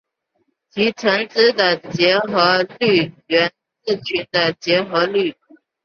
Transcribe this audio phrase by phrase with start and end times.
[0.71, 3.53] 其乘积的结合律源
[3.83, 5.35] 自群的结合律。